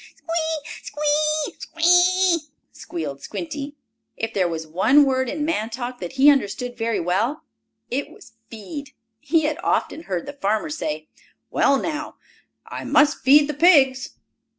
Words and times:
"Squee! 0.15 0.71
Squee! 0.81 1.53
Squee!" 1.59 2.39
squealed 2.71 3.21
Squinty. 3.21 3.75
If 4.17 4.33
there 4.33 4.47
was 4.47 4.65
one 4.65 5.05
word 5.05 5.29
in 5.29 5.45
man 5.45 5.69
talk 5.69 5.99
that 5.99 6.13
he 6.13 6.31
understood 6.31 6.75
very 6.75 6.99
well, 6.99 7.43
it 7.91 8.09
was 8.09 8.31
"feed." 8.49 8.93
He 9.19 9.43
had 9.43 9.59
often 9.63 10.05
heard 10.05 10.25
the 10.25 10.33
farmer 10.33 10.71
say: 10.71 11.07
"Well, 11.51 11.77
now 11.77 12.15
I 12.65 12.83
must 12.83 13.19
feed 13.21 13.47
the 13.47 13.53
pigs." 13.53 14.15